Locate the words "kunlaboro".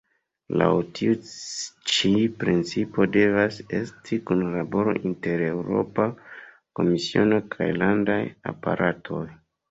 4.29-4.95